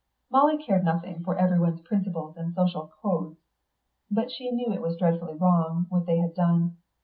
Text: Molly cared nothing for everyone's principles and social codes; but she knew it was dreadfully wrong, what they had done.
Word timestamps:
Molly 0.31 0.57
cared 0.57 0.83
nothing 0.83 1.23
for 1.23 1.37
everyone's 1.37 1.81
principles 1.81 2.35
and 2.35 2.55
social 2.55 2.91
codes; 3.03 3.37
but 4.09 4.31
she 4.31 4.49
knew 4.49 4.73
it 4.73 4.81
was 4.81 4.97
dreadfully 4.97 5.35
wrong, 5.35 5.85
what 5.89 6.07
they 6.07 6.17
had 6.17 6.33
done. 6.33 6.77